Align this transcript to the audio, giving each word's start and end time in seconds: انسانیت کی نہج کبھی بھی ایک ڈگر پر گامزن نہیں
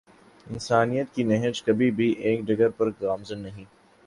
انسانیت 0.47 1.13
کی 1.15 1.23
نہج 1.23 1.61
کبھی 1.63 1.91
بھی 1.91 2.09
ایک 2.19 2.41
ڈگر 2.45 2.69
پر 2.69 2.89
گامزن 3.01 3.39
نہیں 3.39 3.65